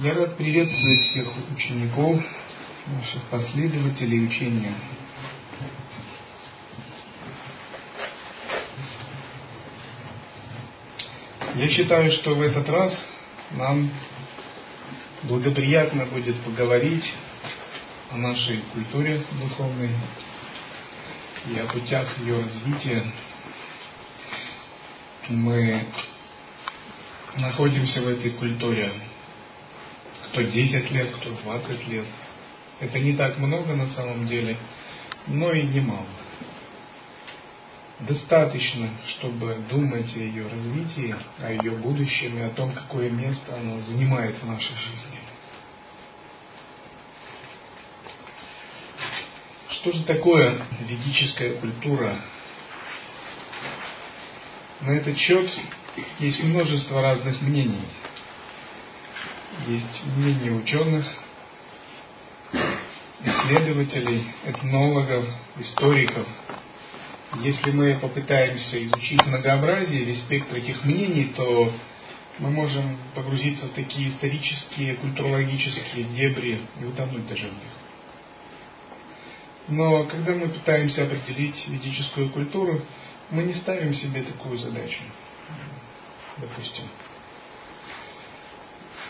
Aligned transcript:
Я 0.00 0.14
рад 0.14 0.36
приветствовать 0.36 1.00
всех 1.10 1.26
учеников, 1.56 2.22
наших 2.86 3.20
последователей 3.30 4.26
учения. 4.26 4.76
Я 11.56 11.68
считаю, 11.70 12.12
что 12.12 12.36
в 12.36 12.42
этот 12.42 12.68
раз 12.68 12.96
нам 13.50 13.90
благоприятно 15.24 16.06
будет 16.06 16.40
поговорить 16.42 17.04
о 18.12 18.18
нашей 18.18 18.58
культуре 18.72 19.20
духовной 19.32 19.90
и 21.50 21.58
о 21.58 21.66
путях 21.66 22.06
ее 22.20 22.40
развития. 22.40 23.04
Мы 25.28 25.86
находимся 27.36 28.00
в 28.00 28.06
этой 28.06 28.30
культуре 28.30 28.92
кто 30.30 30.42
10 30.42 30.90
лет, 30.90 31.10
кто 31.16 31.30
20 31.30 31.88
лет. 31.88 32.06
Это 32.80 32.98
не 32.98 33.14
так 33.14 33.38
много 33.38 33.74
на 33.74 33.88
самом 33.88 34.26
деле, 34.26 34.56
но 35.26 35.52
и 35.52 35.62
немало. 35.62 36.06
Достаточно, 38.00 38.90
чтобы 39.08 39.56
думать 39.68 40.14
о 40.14 40.18
ее 40.20 40.46
развитии, 40.46 41.14
о 41.40 41.52
ее 41.52 41.72
будущем 41.72 42.38
и 42.38 42.42
о 42.42 42.50
том, 42.50 42.72
какое 42.72 43.10
место 43.10 43.56
она 43.56 43.80
занимает 43.80 44.36
в 44.40 44.46
нашей 44.46 44.76
жизни. 44.76 45.18
Что 49.70 49.92
же 49.92 50.04
такое 50.04 50.60
ведическая 50.88 51.54
культура? 51.54 52.20
На 54.80 54.92
этот 54.92 55.18
счет 55.18 55.50
есть 56.20 56.40
множество 56.44 57.02
разных 57.02 57.40
мнений 57.42 57.82
есть 59.68 60.06
мнение 60.16 60.52
ученых, 60.52 61.06
исследователей, 63.22 64.24
этнологов, 64.46 65.26
историков. 65.58 66.26
Если 67.42 67.70
мы 67.72 67.98
попытаемся 68.00 68.86
изучить 68.86 69.24
многообразие, 69.26 70.04
весь 70.04 70.20
спектр 70.20 70.56
этих 70.56 70.82
мнений, 70.84 71.32
то 71.36 71.70
мы 72.38 72.50
можем 72.50 72.96
погрузиться 73.14 73.66
в 73.66 73.72
такие 73.72 74.10
исторические, 74.10 74.94
культурологические 74.94 76.04
дебри 76.04 76.60
и 76.80 76.84
утонуть 76.84 77.28
даже 77.28 77.48
в 77.48 77.52
них. 77.52 77.72
Но 79.68 80.06
когда 80.06 80.32
мы 80.32 80.48
пытаемся 80.48 81.02
определить 81.04 81.68
ведическую 81.68 82.30
культуру, 82.30 82.80
мы 83.30 83.42
не 83.42 83.54
ставим 83.54 83.92
себе 83.92 84.22
такую 84.22 84.56
задачу. 84.56 85.00
Допустим, 86.38 86.84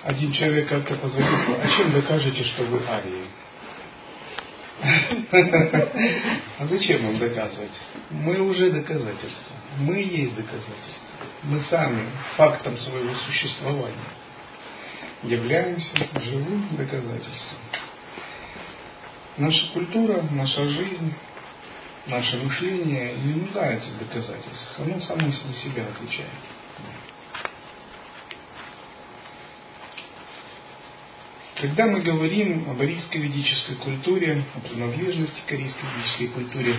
один 0.09 0.33
человек 0.33 0.71
как-то 0.71 0.95
позвонил, 0.95 1.61
а 1.63 1.77
чем 1.77 1.93
докажете, 1.93 2.43
что 2.43 2.65
вы 2.65 2.81
арии? 2.89 3.27
А 6.59 6.67
зачем 6.67 7.05
вам 7.05 7.19
доказывать? 7.19 7.73
Мы 8.09 8.41
уже 8.41 8.71
доказательства. 8.71 9.57
Мы 9.81 9.97
есть 9.97 10.35
доказательства. 10.35 11.27
Мы 11.43 11.61
сами 11.69 12.07
фактом 12.39 12.75
своего 12.79 13.15
существования 13.17 13.97
являемся 15.25 15.95
живым 16.23 16.69
доказательством. 16.79 17.59
Наша 19.37 19.73
культура, 19.75 20.23
наша 20.31 20.71
жизнь, 20.71 21.13
наше 22.07 22.39
мышление 22.39 23.15
не 23.15 23.35
нуждается 23.35 23.91
в 23.91 23.99
доказательствах. 23.99 24.79
Оно 24.79 25.01
само 25.01 25.31
за 25.31 25.53
себя 25.63 25.83
отвечает. 25.83 26.31
Когда 31.61 31.87
мы 31.87 32.03
говорим 32.03 32.71
об 32.71 32.81
арийской 32.81 33.21
ведической 33.21 33.75
культуре, 33.77 34.45
о 34.55 34.61
принадлежности 34.61 35.41
к 35.45 35.51
арийской 35.51 35.89
ведической 35.97 36.29
культуре, 36.29 36.77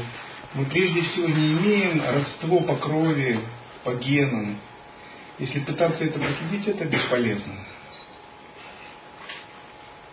мы 0.53 0.65
прежде 0.65 1.01
всего 1.01 1.27
не 1.27 1.51
имеем 1.51 2.01
родство 2.01 2.61
по 2.61 2.77
крови, 2.77 3.41
по 3.83 3.93
генам. 3.95 4.57
Если 5.37 5.59
пытаться 5.59 6.05
это 6.05 6.17
проследить, 6.17 6.65
это 6.65 6.85
бесполезно. 6.85 7.55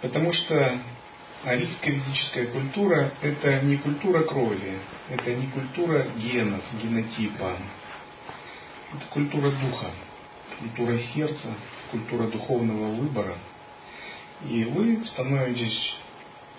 Потому 0.00 0.32
что 0.32 0.80
арийская 1.44 1.92
ведическая 1.92 2.46
культура– 2.46 3.12
это 3.22 3.60
не 3.60 3.76
культура 3.76 4.24
крови, 4.24 4.80
это 5.10 5.32
не 5.32 5.46
культура 5.46 6.08
генов, 6.16 6.62
генотипа. 6.82 7.56
Это 8.96 9.06
культура 9.10 9.50
духа, 9.50 9.92
культура 10.58 10.98
сердца, 11.14 11.54
культура 11.92 12.26
духовного 12.26 12.94
выбора– 12.94 13.36
и 14.44 14.64
вы 14.64 15.04
становитесь 15.06 15.96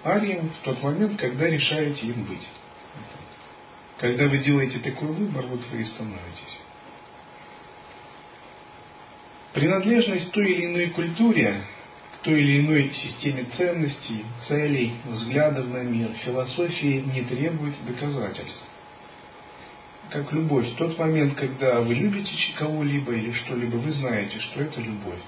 арием 0.03 0.49
в 0.49 0.63
тот 0.63 0.81
момент, 0.81 1.19
когда 1.19 1.47
решаете 1.47 2.07
им 2.07 2.23
быть. 2.23 2.47
Когда 3.99 4.27
вы 4.27 4.37
делаете 4.39 4.79
такой 4.79 5.09
выбор, 5.09 5.45
вот 5.47 5.61
вы 5.71 5.81
и 5.81 5.85
становитесь. 5.85 6.59
Принадлежность 9.53 10.31
той 10.31 10.51
или 10.51 10.65
иной 10.65 10.89
культуре, 10.89 11.63
к 12.13 12.23
той 12.23 12.39
или 12.39 12.61
иной 12.61 12.91
системе 12.93 13.45
ценностей, 13.57 14.23
целей, 14.47 14.93
взглядов 15.05 15.67
на 15.67 15.83
мир, 15.83 16.11
философии 16.25 17.03
не 17.13 17.23
требует 17.23 17.73
доказательств. 17.85 18.67
Как 20.09 20.31
любовь. 20.31 20.67
В 20.67 20.75
тот 20.75 20.97
момент, 20.99 21.35
когда 21.35 21.81
вы 21.81 21.95
любите 21.95 22.31
кого-либо 22.55 23.13
или 23.13 23.33
что-либо, 23.33 23.75
вы 23.77 23.91
знаете, 23.91 24.39
что 24.39 24.61
это 24.61 24.79
любовь. 24.79 25.19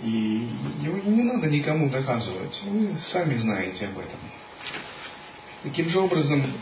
И 0.00 0.48
его 0.80 0.98
не 0.98 1.22
надо 1.22 1.48
никому 1.48 1.88
доказывать. 1.90 2.60
Вы 2.64 2.96
сами 3.12 3.36
знаете 3.36 3.86
об 3.86 3.98
этом. 3.98 4.18
Таким 5.62 5.90
же 5.90 6.00
образом, 6.00 6.52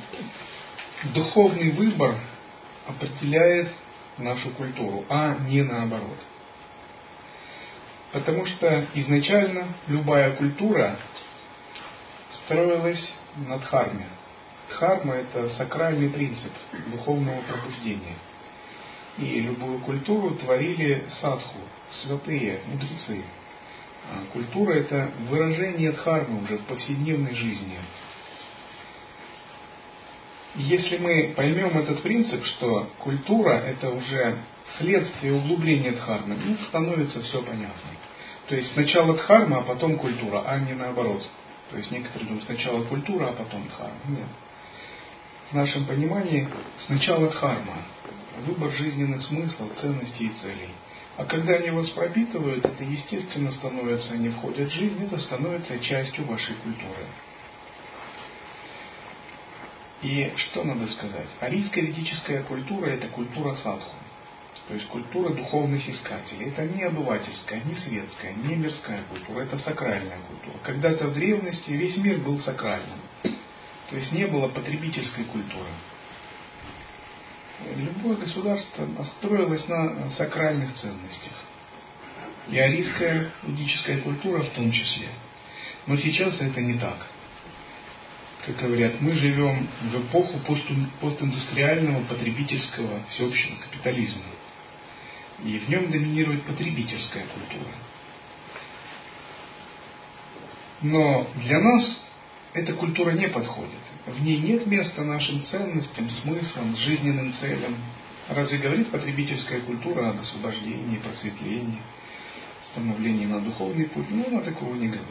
духовный 1.15 1.71
выбор 1.71 2.17
определяет 2.87 3.73
нашу 4.19 4.51
культуру, 4.51 5.05
а 5.09 5.37
не 5.49 5.63
наоборот. 5.63 6.19
Потому 8.13 8.45
что 8.45 8.87
изначально 8.95 9.69
любая 9.87 10.33
культура 10.33 10.99
строилась 12.45 13.13
на 13.37 13.59
дхарме. 13.59 14.07
Дхарма– 14.69 15.15
это 15.17 15.51
сакральный 15.51 16.11
принцип 16.11 16.53
духовного 16.89 17.41
пробуждения. 17.43 18.17
И 19.19 19.41
любую 19.41 19.81
культуру 19.81 20.37
творили 20.37 21.05
садху, 21.21 21.59
святые, 22.03 22.61
мудрецы. 22.67 23.25
А 24.11 24.33
культура– 24.33 24.73
это 24.75 25.11
выражение 25.29 25.93
дхармы 25.93 26.43
уже 26.43 26.59
в 26.59 26.65
повседневной 26.65 27.35
жизни. 27.35 27.79
Если 30.57 30.99
мы 30.99 31.33
поймем 31.37 31.79
этот 31.79 32.03
принцип, 32.03 32.45
что 32.45 32.91
культура– 32.99 33.53
это 33.67 33.91
уже 33.91 34.39
следствие 34.79 35.35
углубления 35.35 35.93
дхармы, 35.93 36.37
ну, 36.45 36.57
становится 36.69 37.23
все 37.23 37.43
понятно. 37.43 37.91
То 38.49 38.57
есть 38.57 38.73
сначала 38.73 39.15
дхарма, 39.17 39.59
а 39.59 39.63
потом 39.63 39.97
культура, 39.97 40.43
а 40.47 40.59
не 40.59 40.73
наоборот. 40.73 41.29
То 41.71 41.77
есть 41.77 41.91
некоторые 41.93 42.27
думают, 42.27 42.45
сначала 42.47 42.83
культура, 42.85 43.29
а 43.29 43.33
потом 43.33 43.67
дхарма. 43.69 44.01
Нет. 44.09 44.27
В 45.53 45.55
нашем 45.55 45.85
понимании 45.87 46.49
сначала 46.87 47.29
дхарма, 47.29 47.77
выбор 48.41 48.73
жизненных 48.73 49.23
смыслов, 49.23 49.71
ценностей 49.81 50.27
и 50.27 50.43
целей– 50.43 50.71
а 51.21 51.27
когда 51.27 51.53
они 51.53 51.69
вас 51.69 51.91
пропитывают, 51.91 52.65
это 52.65 52.83
естественно 52.83 53.51
становится, 53.53 54.15
они 54.15 54.31
входят 54.31 54.71
в 54.71 54.75
жизнь, 54.75 55.05
это 55.05 55.19
становится 55.19 55.79
частью 55.81 56.25
вашей 56.25 56.55
культуры. 56.55 57.05
И 60.01 60.33
что 60.37 60.65
надо 60.65 60.87
сказать? 60.87 61.29
Арийская 61.41 61.85
ведическая 61.85 62.43
культура– 62.45 62.87
это 62.87 63.09
культура 63.09 63.55
садху. 63.57 63.97
То 64.69 64.75
есть 64.75 64.87
культура 64.87 65.29
духовных 65.35 65.87
искателей. 65.87 66.47
Это 66.47 66.65
не 66.65 66.85
обывательская, 66.85 67.61
не 67.65 67.75
светская, 67.75 68.33
не 68.33 68.55
мирская 68.55 69.03
культура, 69.11 69.43
это 69.43 69.59
сакральная 69.59 70.21
культура. 70.27 70.57
Когда-то 70.63 71.09
в 71.09 71.13
древности 71.13 71.71
весь 71.71 71.99
мир 71.99 72.21
был 72.21 72.41
сакральным. 72.41 73.01
То 73.23 73.97
есть 73.97 74.11
не 74.13 74.27
было 74.27 74.49
потребительской 74.49 75.25
культуры 75.25 75.69
любое 77.77 78.17
государство 78.17 78.87
строилось 79.19 79.67
на 79.69 80.11
сакральных 80.13 80.75
ценностях. 80.75 81.33
И 82.51 82.59
арийская 82.59 83.31
ведическая 83.43 83.99
культура 83.99 84.43
в 84.43 84.51
том 84.51 84.71
числе. 84.73 85.09
Но 85.87 85.97
сейчас 85.97 86.41
это 86.41 86.61
не 86.61 86.75
так. 86.79 87.07
Как 88.47 88.57
говорят, 88.57 89.01
мы 89.01 89.15
живем 89.15 89.69
в 89.83 90.07
эпоху 90.07 90.39
постиндустриального 91.01 92.05
потребительского 92.05 93.05
всеобщего 93.11 93.57
капитализма. 93.57 94.23
И 95.45 95.59
в 95.59 95.69
нем 95.69 95.91
доминирует 95.91 96.45
потребительская 96.45 97.25
культура. 97.27 97.73
Но 100.83 101.29
для 101.37 101.61
нас 101.61 102.10
эта 102.53 102.73
культура 102.75 103.13
не 103.13 103.29
подходит. 103.29 103.81
В 104.07 104.23
ней 104.23 104.39
нет 104.39 104.67
места 104.67 105.03
нашим 105.05 105.45
ценностям, 105.45 106.11
смыслам, 106.23 106.77
жизненным 106.77 107.35
целям. 107.41 107.77
Разве 108.29 108.59
говорит 108.59 108.91
потребительская 108.91 109.61
культура 109.61 110.11
об 110.11 110.21
освобождении, 110.21 110.99
просветлении? 110.99 111.81
становлении 112.73 113.27
на 113.27 113.41
духовный 113.41 113.87
путь, 113.87 114.11
но 114.11 114.27
она 114.27 114.41
такого 114.43 114.75
не 114.75 114.87
говорит. 114.87 115.07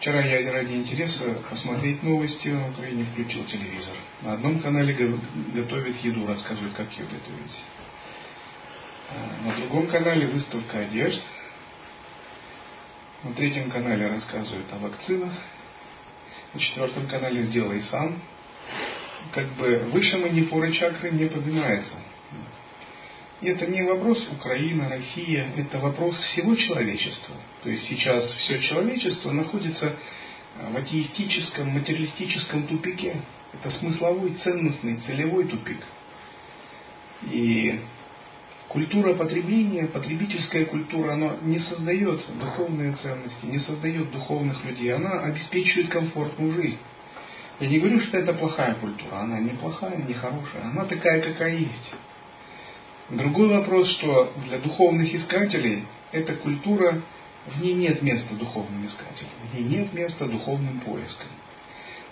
Вчера 0.00 0.20
я 0.22 0.52
ради 0.52 0.74
интереса 0.74 1.38
посмотреть 1.48 2.02
новости 2.02 2.48
на 2.48 2.68
Украине 2.68 3.04
включил 3.04 3.44
телевизор. 3.44 3.94
На 4.22 4.34
одном 4.34 4.60
канале 4.60 4.92
готовят 5.54 5.96
еду, 5.98 6.26
рассказывают, 6.26 6.74
как 6.74 6.90
ее 6.92 7.04
готовить. 7.04 7.62
А 9.10 9.46
на 9.46 9.56
другом 9.56 9.86
канале 9.86 10.26
выставка 10.26 10.80
одежд. 10.80 11.22
На 13.22 13.32
третьем 13.32 13.70
канале 13.70 14.08
рассказывают 14.08 14.66
о 14.72 14.78
вакцинах. 14.78 15.32
На 16.54 16.60
четвертом 16.60 17.08
канале 17.08 17.46
«Сделай 17.46 17.82
сам». 17.90 18.22
Как 19.32 19.46
бы 19.54 19.88
выше 19.92 20.18
манипуры 20.18 20.72
чакры 20.72 21.10
не 21.10 21.26
поднимается. 21.26 21.94
И 23.40 23.48
это 23.48 23.66
не 23.66 23.82
вопрос 23.82 24.24
Украина, 24.30 24.88
Россия, 24.88 25.48
это 25.56 25.80
вопрос 25.80 26.16
всего 26.16 26.54
человечества. 26.54 27.34
То 27.64 27.70
есть 27.70 27.88
сейчас 27.88 28.24
все 28.34 28.60
человечество 28.60 29.32
находится 29.32 29.96
в 30.70 30.76
атеистическом, 30.76 31.70
материалистическом 31.70 32.68
тупике. 32.68 33.20
Это 33.52 33.70
смысловой, 33.78 34.34
ценностный, 34.44 34.98
целевой 34.98 35.48
тупик. 35.48 35.82
И 37.32 37.80
культура 38.74 39.14
потребления, 39.14 39.86
потребительская 39.86 40.64
культура, 40.66 41.12
она 41.12 41.36
не 41.42 41.60
создает 41.60 42.20
духовные 42.40 42.96
ценности, 42.96 43.46
не 43.46 43.60
создает 43.60 44.10
духовных 44.10 44.64
людей, 44.64 44.92
она 44.92 45.20
обеспечивает 45.20 45.90
комфортную 45.90 46.54
жизнь. 46.54 46.78
Я 47.60 47.68
не 47.68 47.78
говорю, 47.78 48.00
что 48.00 48.18
это 48.18 48.32
плохая 48.32 48.74
культура, 48.74 49.18
она 49.20 49.38
не 49.38 49.50
плохая, 49.50 49.98
не 49.98 50.14
хорошая, 50.14 50.64
она 50.64 50.86
такая, 50.86 51.22
какая 51.22 51.54
есть. 51.54 51.92
Другой 53.10 53.46
вопрос, 53.46 53.88
что 53.90 54.32
для 54.48 54.58
духовных 54.58 55.14
искателей 55.14 55.84
эта 56.10 56.34
культура, 56.34 57.00
в 57.46 57.62
ней 57.62 57.74
нет 57.74 58.02
места 58.02 58.34
духовным 58.34 58.86
искателям, 58.86 59.30
в 59.52 59.54
ней 59.54 59.62
нет 59.62 59.92
места 59.92 60.26
духовным 60.26 60.80
поискам. 60.80 61.28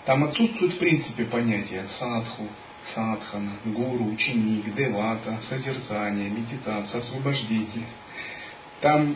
Там 0.05 0.23
отсутствует 0.23 0.75
в 0.75 0.79
принципе 0.79 1.25
понятие 1.25 1.87
садху, 1.99 2.47
садхана, 2.93 3.53
гуру, 3.65 4.05
ученик, 4.05 4.73
девата, 4.75 5.39
созерцание, 5.49 6.29
медитация, 6.29 7.01
освобождение. 7.01 7.87
Там 8.81 9.15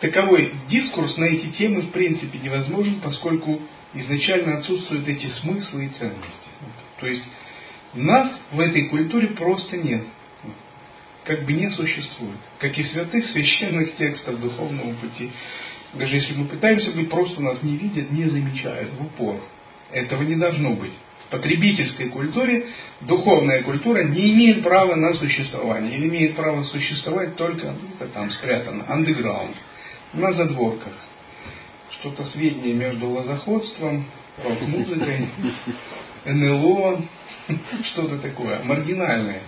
таковой 0.00 0.54
дискурс 0.68 1.16
на 1.16 1.24
эти 1.24 1.46
темы 1.56 1.82
в 1.82 1.90
принципе 1.90 2.38
невозможен, 2.38 3.00
поскольку 3.00 3.60
изначально 3.94 4.58
отсутствуют 4.58 5.08
эти 5.08 5.26
смыслы 5.26 5.86
и 5.86 5.88
ценности. 5.88 6.48
То 7.00 7.06
есть 7.06 7.24
нас 7.94 8.30
в 8.52 8.60
этой 8.60 8.88
культуре 8.88 9.28
просто 9.28 9.76
нет. 9.76 10.04
Как 11.24 11.44
бы 11.44 11.52
не 11.52 11.70
существует. 11.70 12.38
Как 12.58 12.78
и 12.78 12.84
святых 12.84 13.28
священных 13.30 13.96
текстов 13.96 14.40
духовного 14.40 14.94
пути. 14.94 15.30
Даже 15.94 16.14
если 16.14 16.34
мы 16.34 16.46
пытаемся 16.46 16.92
быть, 16.92 17.10
просто 17.10 17.42
нас 17.42 17.62
не 17.62 17.76
видят, 17.76 18.10
не 18.12 18.26
замечают 18.26 18.92
в 18.92 19.02
упор. 19.02 19.40
Этого 19.90 20.22
не 20.22 20.36
должно 20.36 20.70
быть 20.74 20.94
потребительской 21.30 22.08
культуре 22.08 22.66
духовная 23.02 23.62
культура 23.62 24.04
не 24.04 24.32
имеет 24.32 24.62
права 24.62 24.96
на 24.96 25.14
существование. 25.14 25.96
Или 25.96 26.08
имеет 26.08 26.36
право 26.36 26.64
существовать 26.64 27.36
только 27.36 27.72
где-то 27.72 28.08
там 28.12 28.30
спрятано, 28.32 28.84
underground, 28.88 29.54
на 30.12 30.32
задворках. 30.32 30.92
Что-то 32.00 32.26
среднее 32.26 32.74
между 32.74 33.08
лозоходством, 33.08 34.06
рок-музыкой, 34.42 35.28
НЛО, 36.24 37.02
что-то 37.92 38.18
такое, 38.18 38.62
маргинальное. 38.64 39.42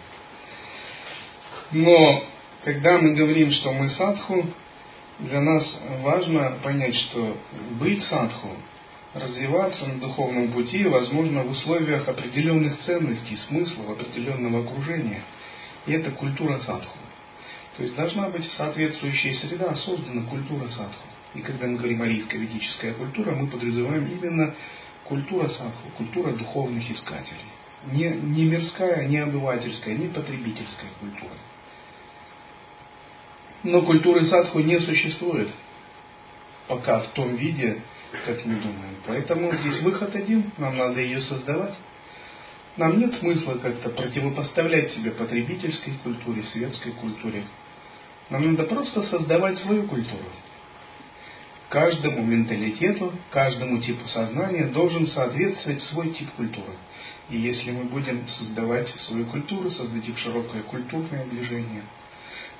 Но 1.72 2.24
когда 2.64 2.98
мы 2.98 3.14
говорим, 3.14 3.50
что 3.52 3.72
мы 3.72 3.90
садху, 3.90 4.46
для 5.18 5.40
нас 5.40 5.80
важно 6.00 6.58
понять, 6.62 6.94
что 6.94 7.36
быть 7.78 8.02
садху 8.04 8.50
развиваться 9.14 9.86
на 9.86 10.00
духовном 10.00 10.52
пути 10.52 10.84
возможно 10.84 11.42
в 11.42 11.50
условиях 11.50 12.08
определенных 12.08 12.78
ценностей, 12.80 13.36
смыслов, 13.48 13.90
определенного 13.90 14.64
окружения. 14.64 15.22
И 15.86 15.92
это 15.92 16.10
культура 16.12 16.58
садху. 16.60 16.98
То 17.76 17.82
есть 17.82 17.94
должна 17.94 18.28
быть 18.28 18.50
соответствующая 18.52 19.34
среда, 19.34 19.74
создана 19.76 20.22
культура 20.28 20.68
садху. 20.68 21.06
И 21.34 21.40
когда 21.40 21.66
мы 21.66 21.76
говорим 21.76 22.02
арийская 22.02 22.40
ведическая 22.40 22.92
культура, 22.92 23.34
мы 23.34 23.46
подразумеваем 23.48 24.06
именно 24.06 24.54
культура 25.04 25.48
садху, 25.48 25.88
культура 25.96 26.32
духовных 26.32 26.90
искателей. 26.90 27.44
Не, 27.90 28.10
не 28.10 28.44
мирская, 28.44 29.08
не 29.08 29.18
обывательская, 29.18 29.94
не 29.94 30.08
потребительская 30.08 30.90
культура. 31.00 31.32
Но 33.64 33.82
культуры 33.82 34.24
садху 34.26 34.60
не 34.60 34.78
существует 34.80 35.48
пока 36.68 37.00
в 37.00 37.08
том 37.08 37.36
виде, 37.36 37.82
как 38.24 38.44
мы 38.44 38.54
думаем. 38.56 38.96
Поэтому 39.06 39.52
здесь 39.54 39.82
выход 39.82 40.14
один, 40.14 40.50
нам 40.58 40.76
надо 40.76 41.00
ее 41.00 41.20
создавать. 41.22 41.74
Нам 42.76 42.98
нет 42.98 43.14
смысла 43.14 43.54
как-то 43.54 43.90
противопоставлять 43.90 44.92
себя 44.92 45.12
потребительской 45.12 45.94
культуре, 46.02 46.42
светской 46.44 46.92
культуре. 46.92 47.44
Нам 48.30 48.52
надо 48.52 48.64
просто 48.64 49.02
создавать 49.04 49.58
свою 49.58 49.84
культуру. 49.84 50.24
Каждому 51.68 52.22
менталитету, 52.24 53.12
каждому 53.30 53.78
типу 53.80 54.06
сознания 54.08 54.66
должен 54.66 55.06
соответствовать 55.06 55.82
свой 55.84 56.10
тип 56.10 56.30
культуры. 56.32 56.72
И 57.30 57.38
если 57.38 57.70
мы 57.70 57.84
будем 57.84 58.26
создавать 58.28 58.88
свою 59.06 59.26
культуру, 59.26 59.70
создадим 59.70 60.16
широкое 60.16 60.62
культурное 60.62 61.26
движение– 61.26 61.82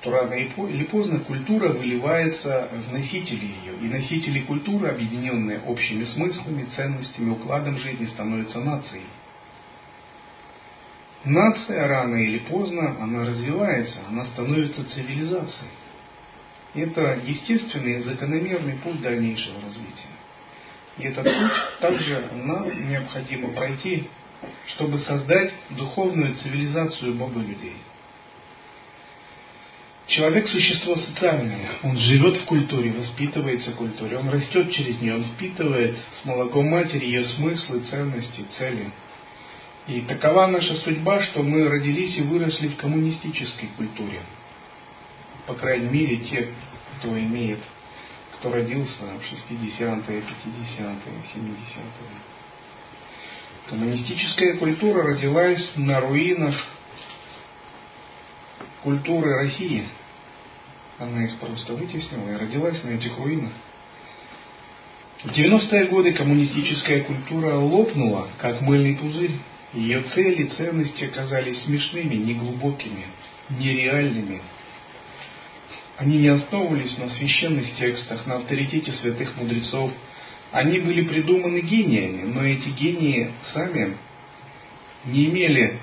то 0.03 0.11
рано 0.11 0.33
или 0.33 0.83
поздно 0.83 1.19
культура 1.19 1.69
выливается 1.69 2.67
в 2.71 2.91
носители 2.91 3.45
ее. 3.45 3.77
И 3.81 3.85
носители 3.85 4.41
культуры, 4.41 4.89
объединенные 4.89 5.61
общими 5.61 6.03
смыслами, 6.03 6.67
ценностями, 6.75 7.31
укладом 7.31 7.77
жизни, 7.77 8.05
становятся 8.07 8.59
нацией. 8.59 9.05
Нация 11.23 11.87
рано 11.87 12.17
или 12.17 12.39
поздно, 12.39 12.97
она 13.01 13.25
развивается, 13.25 13.99
она 14.09 14.25
становится 14.25 14.83
цивилизацией. 14.93 15.71
Это 16.75 17.19
естественный 17.23 18.01
закономерный 18.01 18.73
путь 18.83 19.01
дальнейшего 19.01 19.61
развития. 19.61 20.09
И 20.97 21.03
этот 21.03 21.23
путь 21.23 21.79
также 21.79 22.29
нам 22.43 22.89
необходимо 22.89 23.49
пройти, 23.53 24.09
чтобы 24.75 24.97
создать 24.99 25.53
духовную 25.69 26.35
цивилизацию 26.35 27.13
Бога 27.13 27.39
людей– 27.39 27.77
Человек– 30.07 30.47
существо 30.49 30.97
социальное. 30.97 31.79
Он 31.81 31.97
живет 31.97 32.37
в 32.37 32.45
культуре, 32.45 32.91
воспитывается 32.91 33.71
в 33.71 33.75
культуре, 33.75 34.17
он 34.17 34.29
растет 34.29 34.71
через 34.71 34.99
нее, 34.99 35.15
он 35.15 35.23
впитывает 35.23 35.97
с 36.21 36.25
молоком 36.25 36.67
матери 36.67 37.05
ее 37.05 37.23
смыслы, 37.25 37.79
ценности, 37.89 38.45
цели. 38.57 38.91
И 39.87 40.01
такова 40.01 40.47
наша 40.47 40.75
судьба, 40.77 41.23
что 41.23 41.41
мы 41.41 41.69
родились 41.69 42.17
и 42.17 42.21
выросли 42.21 42.69
в 42.69 42.75
коммунистической 42.77 43.69
культуре. 43.77 44.21
По 45.47 45.53
крайней 45.55 45.89
мере, 45.89 46.17
те, 46.17 46.49
кто 46.97 47.17
имеет, 47.17 47.59
кто 48.37 48.51
родился 48.51 49.03
в 49.03 49.33
60-е, 49.33 49.79
50-е, 49.79 50.23
70-е. 51.33 52.33
Коммунистическая 53.69 54.57
культура 54.57 55.03
родилась 55.03 55.71
на 55.77 56.01
руинах 56.01 56.55
культуры 58.83 59.35
России. 59.37 59.85
Она 60.99 61.23
их 61.25 61.37
просто 61.39 61.73
вытеснила 61.73 62.29
и 62.29 62.37
родилась 62.37 62.83
на 62.83 62.89
этих 62.89 63.17
руинах. 63.17 63.51
В 65.23 65.27
90-е 65.27 65.85
годы 65.87 66.13
коммунистическая 66.13 67.01
культура 67.01 67.55
лопнула, 67.55 68.27
как 68.39 68.61
мыльный 68.61 68.95
пузырь. 68.97 69.37
Ее 69.73 70.03
цели, 70.13 70.43
ценности 70.55 71.05
оказались 71.05 71.63
смешными, 71.63 72.13
неглубокими, 72.15 73.05
нереальными. 73.49 74.41
Они 75.97 76.17
не 76.17 76.27
основывались 76.27 76.95
на 76.97 77.09
священных 77.09 77.73
текстах, 77.75 78.27
на 78.27 78.35
авторитете 78.35 78.91
святых 78.91 79.35
мудрецов. 79.37 79.91
Они 80.51 80.77
были 80.77 81.03
придуманы 81.03 81.61
гениями, 81.61 82.23
но 82.23 82.45
эти 82.45 82.69
гении 82.69 83.31
сами 83.53 83.97
не 85.05 85.25
имели 85.25 85.79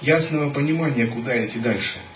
ясного 0.00 0.50
понимания, 0.50 1.06
куда 1.06 1.44
идти 1.44 1.58
дальше– 1.58 1.98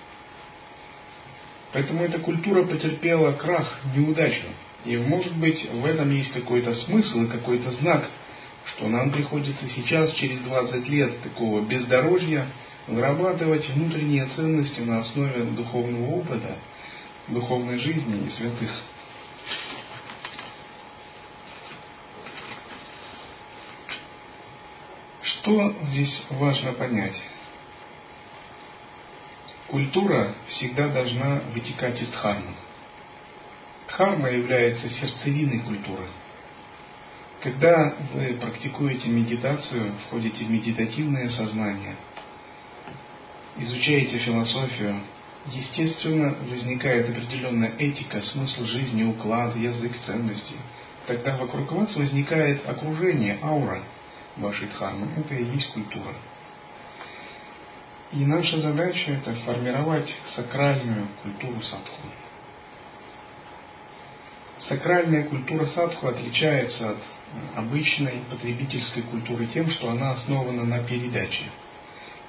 Поэтому 1.76 2.04
эта 2.04 2.18
культура 2.21 2.62
потерпела 2.62 3.33
крах, 3.33 3.80
неудачу. 3.95 4.47
И 4.87 4.97
может 4.97 5.37
быть 5.37 5.62
в 5.71 5.85
этом 5.85 6.11
есть 6.11 6.33
какой-то 6.33 6.73
смысл 6.73 7.25
и 7.25 7.26
какой-то 7.26 7.71
знак, 7.73 8.09
что 8.64 8.88
нам 8.88 9.11
приходится 9.11 9.68
сейчас, 9.68 10.11
через 10.12 10.38
20 10.38 10.88
лет 10.88 11.21
такого 11.21 11.61
бездорожья, 11.61 12.47
вырабатывать 12.87 13.68
внутренние 13.68 14.25
ценности 14.25 14.80
на 14.80 15.00
основе 15.00 15.42
духовного 15.50 16.12
опыта, 16.12 16.56
духовной 17.28 17.78
жизни 17.78 18.26
и 18.26 18.30
святых. 18.30 18.71
Что 25.21 25.75
здесь 25.90 26.23
важно 26.30 26.73
понять? 26.73 27.16
Культура 29.69 30.33
всегда 30.49 30.89
должна 30.89 31.41
вытекать 31.53 32.01
из 32.01 32.09
дхармы. 32.09 32.55
Дхарма 33.89 34.31
является 34.31 34.89
сердцевиной 34.89 35.59
культуры. 35.61 36.05
Когда 37.43 37.97
вы 38.15 38.35
практикуете 38.35 39.09
медитацию, 39.09 39.93
входите 40.07 40.45
в 40.45 40.51
медитативное 40.51 41.29
сознание, 41.31 41.97
изучаете 43.59 44.19
философию, 44.19 45.01
естественно, 45.53 46.37
возникает 46.49 47.11
определенная 47.11 47.73
этика, 47.77 48.23
смысл 48.23 48.67
жизни, 48.67 49.03
уклад, 49.03 49.57
язык, 49.57 49.93
ценности. 50.07 50.55
Тогда 51.09 51.37
вокруг 51.37 51.73
вас 51.73 51.95
возникает 51.97 52.69
окружение, 52.69 53.39
аура 53.43 53.83
вашей 54.37 54.69
дхармы. 54.69 55.09
Это 55.17 55.35
и 55.35 55.45
есть 55.45 55.73
культура. 55.73 56.15
И 58.13 58.25
наша 58.25 58.61
задача 58.61 59.13
это 59.13 59.35
формировать 59.45 60.13
сакральную 60.37 61.09
культуру 61.23 61.61
садху. 61.63 62.01
Сакральная 64.69 65.25
культура 65.25 65.67
садху 65.67 66.07
отличается 66.07 66.91
от 66.91 66.99
обычной 67.57 68.23
потребительской 68.31 69.03
культуры 69.03 69.47
тем, 69.47 69.71
что 69.71 69.91
она 69.91 70.13
основана 70.13 70.65
на 70.65 70.81
передаче. 70.85 71.51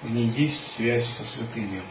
В 0.01 0.11
ней 0.11 0.27
есть 0.29 0.75
связь 0.75 1.07
со 1.17 1.23
святыми. 1.35 1.81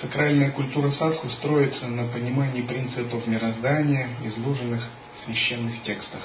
Сакральная 0.00 0.50
культура 0.52 0.90
садху 0.90 1.28
строится 1.30 1.88
на 1.88 2.06
понимании 2.06 2.62
принципов 2.62 3.26
мироздания, 3.26 4.10
изложенных 4.24 4.86
в 5.16 5.24
священных 5.24 5.82
текстах. 5.82 6.22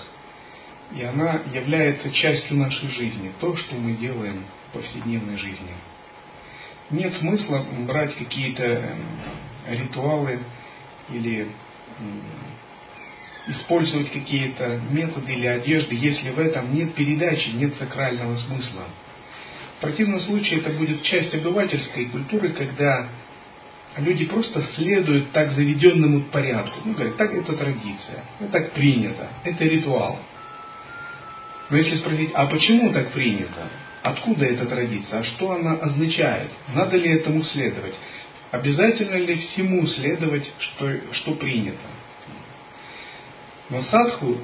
И 0.96 1.04
она 1.04 1.42
является 1.54 2.12
частью 2.12 2.58
нашей 2.58 2.90
жизни, 2.90 3.32
то, 3.40 3.56
что 3.56 3.76
мы 3.76 3.94
делаем 3.94 4.46
в 4.70 4.74
повседневной 4.74 5.38
жизни. 5.38 5.74
Нет 6.92 7.16
смысла 7.16 7.66
брать 7.88 8.16
какие-то 8.16 8.64
эм, 8.64 9.06
ритуалы 9.68 10.40
или 11.10 11.48
использовать 13.48 14.12
какие-то 14.12 14.80
методы 14.90 15.34
или 15.34 15.48
одежды, 15.48 15.96
если 15.96 16.30
в 16.30 16.40
этом 16.40 16.74
нет 16.74 16.94
передачи, 16.94 17.50
нет 17.50 17.76
сакрального 17.76 18.38
смысла. 18.38 18.84
В 19.78 19.82
противном 19.82 20.22
случае 20.22 20.60
это 20.60 20.70
будет 20.72 21.02
часть 21.04 21.34
обывательской 21.34 22.06
культуры, 22.06 22.54
когда 22.54 23.10
люди 23.98 24.26
просто 24.26 24.62
следуют 24.76 25.32
так 25.32 25.52
заведенному 25.52 26.22
порядку. 26.22 26.80
Ну, 26.86 26.94
говорят, 26.94 27.18
так 27.18 27.34
это 27.34 27.54
традиция, 27.54 28.24
так 28.52 28.72
принято, 28.74 29.28
это 29.44 29.64
ритуал. 29.66 30.20
Но 31.74 31.80
если 31.80 31.96
спросить, 31.96 32.30
а 32.36 32.46
почему 32.46 32.94
так 32.94 33.14
принято? 33.14 33.68
Откуда 34.04 34.46
эта 34.46 34.68
традиция? 34.68 35.22
А 35.22 35.24
что 35.24 35.54
она 35.54 35.74
означает? 35.74 36.52
Надо 36.76 36.98
ли 36.98 37.10
этому 37.10 37.42
следовать? 37.46 37.96
Обязательно 38.52 39.16
ли 39.16 39.38
всему 39.38 39.88
следовать, 39.88 40.48
что, 40.60 40.94
что 41.14 41.34
принято? 41.34 41.88
Но 43.72 43.82
садху 43.82 44.38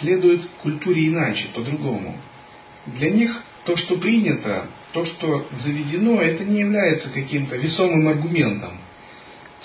следует 0.00 0.42
культуре 0.60 1.08
иначе, 1.08 1.48
по-другому. 1.54 2.18
Для 2.84 3.08
них 3.08 3.34
то, 3.64 3.74
что 3.78 3.96
принято, 3.96 4.66
то, 4.92 5.06
что 5.06 5.46
заведено, 5.64 6.20
это 6.20 6.44
не 6.44 6.60
является 6.60 7.08
каким-то 7.08 7.56
весомым 7.56 8.06
аргументом. 8.06 8.76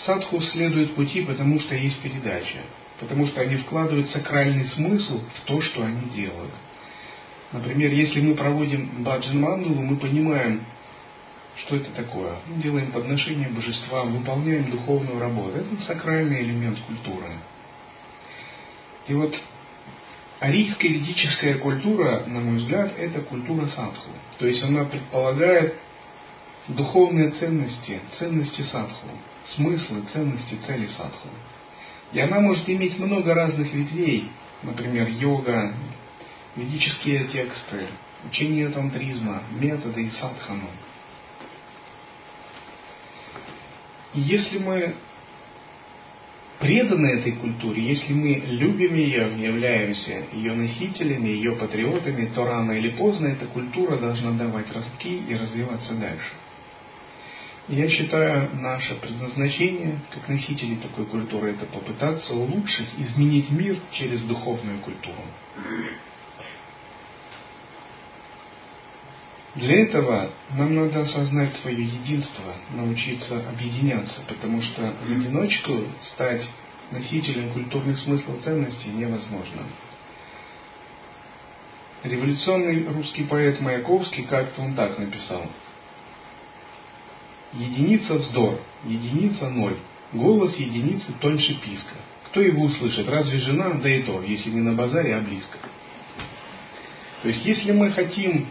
Садху 0.05 0.39
следует 0.39 0.95
пути, 0.95 1.23
потому 1.23 1.59
что 1.59 1.75
есть 1.75 1.99
передача, 1.99 2.59
потому 3.03 3.27
что 3.27 3.41
они 3.41 3.57
вкладывают 3.57 4.09
сакральный 4.09 4.65
смысл 4.65 5.21
в 5.35 5.41
то, 5.45 5.61
что 5.61 5.83
они 5.83 6.09
делают. 6.09 6.53
Например, 7.51 7.91
если 7.91 8.19
мы 8.21 8.33
проводим 8.33 9.03
баджан 9.03 9.39
мандалу, 9.39 9.81
мы 9.81 9.97
понимаем, 9.97 10.65
что 11.57 11.75
это 11.75 11.91
такое. 11.91 12.37
Мы 12.47 12.61
делаем 12.61 12.91
подношение 12.91 13.49
божествам, 13.49 14.17
выполняем 14.17 14.71
духовную 14.71 15.19
работу. 15.19 15.57
Это 15.57 15.83
сакральный 15.85 16.41
элемент 16.41 16.79
культуры. 16.79 17.27
И 19.07 19.13
вот 19.13 19.35
арийская 20.39 20.91
ведическая 20.91 21.55
культура, 21.55 22.23
на 22.25 22.39
мой 22.39 22.57
взгляд, 22.57 22.93
это 22.97 23.21
культура 23.21 23.67
садху. 23.67 24.09
То 24.39 24.47
есть 24.47 24.63
она 24.63 24.85
предполагает 24.85 25.75
духовные 26.69 27.31
ценности, 27.31 27.99
ценности 28.17 28.61
садху, 28.63 29.07
смыслы, 29.55 30.01
ценности, 30.11 30.55
цели 30.65 30.87
садху. 30.87 31.27
И 32.13 32.19
она 32.19 32.39
может 32.39 32.69
иметь 32.69 32.97
много 32.99 33.33
разных 33.33 33.73
ветвей, 33.73 34.29
например, 34.61 35.07
йога, 35.09 35.73
ведические 36.55 37.25
тексты, 37.25 37.87
учение 38.29 38.69
тантризма, 38.69 39.43
методы 39.59 40.03
и 40.03 40.11
садхану. 40.11 40.69
И 44.13 44.21
если 44.21 44.59
мы 44.59 44.95
преданы 46.59 47.07
этой 47.07 47.33
культуре, 47.33 47.83
если 47.83 48.13
мы 48.13 48.35
любим 48.45 48.93
ее, 48.93 49.31
являемся 49.37 50.23
ее 50.31 50.53
носителями, 50.53 51.29
ее 51.29 51.55
патриотами, 51.55 52.27
то 52.27 52.45
рано 52.45 52.73
или 52.73 52.91
поздно 52.91 53.27
эта 53.27 53.47
культура 53.47 53.97
должна 53.97 54.31
давать 54.31 54.71
ростки 54.71 55.23
и 55.27 55.35
развиваться 55.35 55.95
дальше. 55.95 56.31
Я 57.69 57.89
считаю, 57.89 58.49
наше 58.55 58.95
предназначение, 58.95 59.99
как 60.11 60.27
носителей 60.27 60.75
такой 60.77 61.05
культуры, 61.05 61.51
это 61.51 61.65
попытаться 61.65 62.33
улучшить, 62.33 62.89
изменить 62.97 63.49
мир 63.51 63.79
через 63.93 64.21
духовную 64.23 64.79
культуру. 64.79 65.23
Для 69.55 69.83
этого 69.83 70.31
нам 70.57 70.75
надо 70.75 71.01
осознать 71.01 71.55
свое 71.61 71.85
единство, 71.85 72.55
научиться 72.71 73.47
объединяться, 73.47 74.21
потому 74.27 74.61
что 74.61 74.93
в 75.07 75.11
одиночку 75.11 75.83
стать 76.13 76.45
носителем 76.91 77.53
культурных 77.53 77.97
смыслов 77.99 78.43
ценностей 78.43 78.89
невозможно. 78.89 79.63
Революционный 82.03 82.83
русский 82.87 83.23
поэт 83.23 83.61
Маяковский 83.61 84.23
как-то 84.23 84.61
он 84.61 84.73
так 84.73 84.97
написал. 84.99 85.47
Единица 87.53 88.15
вздор, 88.15 88.59
единица 88.85 89.49
ноль, 89.49 89.77
голос 90.11 90.55
единицы 90.57 91.13
тоньше 91.19 91.53
писка. 91.61 91.95
Кто 92.27 92.41
его 92.41 92.63
услышит? 92.63 93.07
Разве 93.07 93.37
жена? 93.39 93.73
Да 93.75 93.89
и 93.89 94.01
то, 94.03 94.23
если 94.23 94.49
не 94.49 94.61
на 94.61 94.73
базаре, 94.73 95.15
а 95.15 95.21
близко. 95.21 95.59
То 97.21 97.29
есть, 97.29 97.45
если 97.45 97.71
мы 97.71 97.91
хотим 97.91 98.47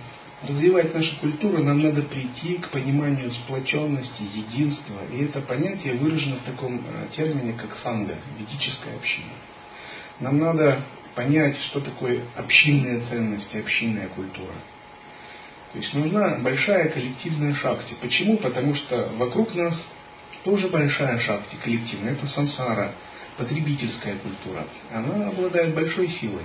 развивать 0.46 0.94
нашу 0.94 1.16
культуру, 1.16 1.62
нам 1.62 1.82
надо 1.82 2.02
прийти 2.02 2.54
к 2.54 2.70
пониманию 2.70 3.30
сплоченности, 3.32 4.22
единства. 4.22 5.00
И 5.12 5.24
это 5.24 5.40
понятие 5.40 5.94
выражено 5.94 6.36
в 6.36 6.42
таком 6.42 6.76
э, 6.78 7.08
термине, 7.16 7.54
как 7.54 7.76
санга, 7.82 8.16
ведическая 8.38 8.96
община. 8.96 9.32
Нам 10.20 10.38
надо 10.38 10.80
понять, 11.14 11.56
что 11.66 11.80
такое 11.80 12.22
общинные 12.36 13.00
ценности, 13.10 13.56
общинная 13.56 14.08
культура. 14.08 14.54
То 15.72 15.78
есть 15.78 15.94
нужна 15.94 16.38
большая 16.40 16.90
коллективная 16.90 17.54
шахти. 17.54 17.94
Почему? 18.00 18.36
Потому 18.36 18.74
что 18.74 19.10
вокруг 19.16 19.54
нас 19.54 19.74
тоже 20.44 20.68
большая 20.68 21.18
шахти 21.18 21.56
коллективная. 21.64 22.12
Это 22.12 22.26
сансара, 22.28 22.92
потребительская 23.38 24.16
культура. 24.16 24.66
Она 24.92 25.28
обладает 25.28 25.74
большой 25.74 26.08
силой. 26.08 26.44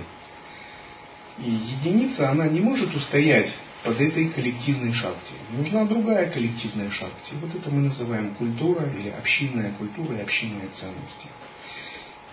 И 1.38 1.50
единица, 1.50 2.30
она 2.30 2.48
не 2.48 2.60
может 2.60 2.94
устоять 2.94 3.52
под 3.84 4.00
этой 4.00 4.28
коллективной 4.30 4.92
шахте. 4.94 5.34
Нужна 5.52 5.84
другая 5.84 6.30
коллективная 6.30 6.90
шахте. 6.90 7.34
Вот 7.40 7.54
это 7.54 7.70
мы 7.70 7.82
называем 7.82 8.34
культура 8.34 8.88
или 8.98 9.10
общинная 9.10 9.72
культура 9.72 10.16
и 10.16 10.22
общинные 10.22 10.68
ценности. 10.80 11.28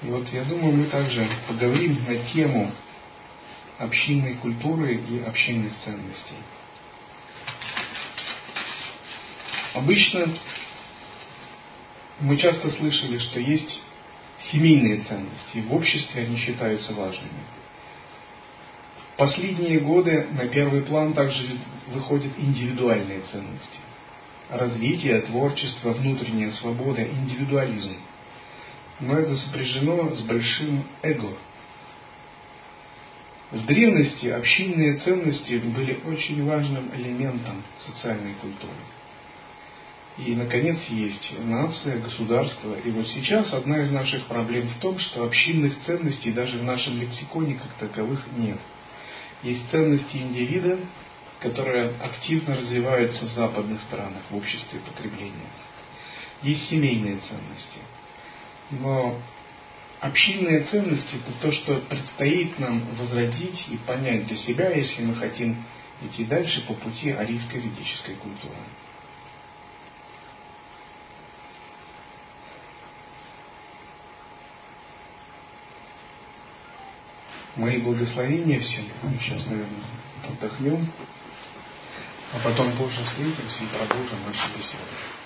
И 0.01 0.07
вот 0.07 0.27
я 0.29 0.43
думаю, 0.45 0.73
мы 0.73 0.85
также 0.85 1.27
поговорим 1.47 1.99
на 2.07 2.15
тему 2.33 2.71
общинной 3.79 4.35
культуры 4.35 4.95
и 4.95 5.19
общинных 5.19 5.73
ценностей. 5.83 6.37
Обычно 9.75 10.29
мы 12.21 12.37
часто 12.37 12.71
слышали, 12.71 13.17
что 13.17 13.41
есть 13.41 13.81
семейные 14.49 15.01
ценности, 15.01 15.57
и 15.57 15.61
в 15.61 15.73
обществе 15.73 16.23
они 16.23 16.37
считаются 16.37 16.93
важными. 16.93 17.43
Последние 19.17 19.81
годы 19.81 20.27
на 20.31 20.47
первый 20.47 20.81
план 20.83 21.13
также 21.13 21.57
выходят 21.87 22.31
индивидуальные 22.37 23.21
ценности. 23.31 23.79
Развитие, 24.49 25.19
творчество, 25.21 25.91
внутренняя 25.91 26.51
свобода, 26.53 27.03
индивидуализм. 27.03 27.97
Но 29.01 29.17
это 29.17 29.35
сопряжено 29.35 30.15
с 30.15 30.21
большим 30.21 30.85
эго. 31.01 31.33
В 33.51 33.65
древности 33.65 34.27
общинные 34.27 34.99
ценности 34.99 35.57
были 35.57 35.99
очень 36.05 36.45
важным 36.45 36.91
элементом 36.95 37.61
социальной 37.85 38.35
культуры. 38.35 38.71
И, 40.17 40.33
наконец, 40.33 40.77
есть 40.89 41.33
нация, 41.43 41.99
государство. 41.99 42.75
И 42.75 42.89
вот 42.91 43.07
сейчас 43.09 43.51
одна 43.53 43.83
из 43.83 43.91
наших 43.91 44.25
проблем 44.27 44.69
в 44.69 44.79
том, 44.79 44.97
что 44.97 45.25
общинных 45.25 45.73
ценностей 45.85 46.31
даже 46.31 46.57
в 46.57 46.63
нашем 46.63 46.99
лексиконе 46.99 47.55
как 47.55 47.89
таковых 47.89 48.25
нет– 48.37 48.59
есть 49.45 49.69
ценности 49.69 50.17
индивида, 50.17 50.79
которые 51.39 51.93
активно 51.99 52.55
развиваются 52.55 53.25
в 53.25 53.31
западных 53.33 53.79
странах, 53.83 54.23
в 54.31 54.35
обществе 54.35 54.79
потребления. 54.79 55.51
Есть 56.41 56.67
семейные 56.67 57.17
ценности. 57.17 57.79
Но 58.71 59.19
общинные 59.99 60.61
ценности– 60.63 61.15
это 61.27 61.31
то, 61.41 61.51
что 61.51 61.75
предстоит 61.81 62.57
нам 62.57 62.81
возродить 62.95 63.65
и 63.69 63.77
понять 63.77 64.25
для 64.25 64.37
себя, 64.37 64.71
если 64.71 65.03
мы 65.03 65.15
хотим 65.15 65.63
идти 66.01 66.25
дальше 66.25 66.65
по 66.67 66.73
пути 66.73 67.11
арийской 67.11 67.61
ведической 67.61 68.15
культуры. 68.15 68.55
Мои 77.55 77.77
благословения 77.77 78.59
всем. 78.59 78.85
Сейчас, 79.21 79.45
наверное, 79.45 79.85
отдохнем, 80.27 80.91
а 82.33 82.39
потом 82.39 82.75
позже 82.77 83.01
встретимся 83.05 83.63
и 83.63 83.67
продолжим 83.67 84.19
нашу 84.25 84.57
беседу. 84.57 85.24